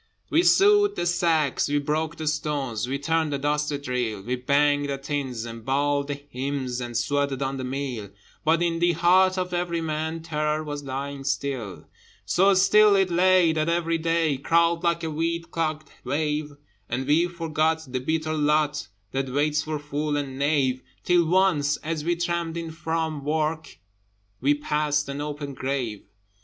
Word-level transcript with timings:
We 0.31 0.41
sewed 0.41 0.95
the 0.95 1.05
sacks, 1.05 1.67
we 1.69 1.77
broke 1.77 2.15
the 2.15 2.25
stones, 2.25 2.87
We 2.87 2.97
turned 2.97 3.31
the 3.31 3.37
dusty 3.37 3.77
drill: 3.77 4.23
We 4.23 4.35
banged 4.35 4.89
the 4.89 4.97
tins, 4.97 5.45
and 5.45 5.63
bawled 5.63 6.07
the 6.07 6.15
hymns, 6.15 6.81
And 6.81 6.97
sweated 6.97 7.43
on 7.43 7.57
the 7.57 7.63
mill: 7.63 8.09
But 8.43 8.63
in 8.63 8.79
the 8.79 8.93
heart 8.93 9.37
of 9.37 9.53
every 9.53 9.79
man 9.79 10.23
Terror 10.23 10.63
was 10.63 10.81
lying 10.83 11.23
still. 11.23 11.87
So 12.25 12.55
still 12.55 12.95
it 12.95 13.11
lay 13.11 13.53
that 13.53 13.69
every 13.69 13.99
day 13.99 14.37
Crawled 14.37 14.83
like 14.83 15.03
a 15.03 15.11
weed 15.11 15.51
clogged 15.51 15.91
wave: 16.03 16.51
And 16.89 17.05
we 17.05 17.27
forgot 17.27 17.85
the 17.87 17.99
bitter 17.99 18.33
lot 18.33 18.87
That 19.11 19.29
waits 19.29 19.61
for 19.61 19.77
fool 19.77 20.17
and 20.17 20.39
knave, 20.39 20.81
Till 21.03 21.25
once, 21.27 21.77
as 21.83 22.03
we 22.03 22.15
tramped 22.15 22.57
in 22.57 22.71
from 22.71 23.23
work, 23.23 23.77
We 24.39 24.55
passed 24.55 25.09
an 25.09 25.21
open 25.21 25.53
grave. 25.53 26.07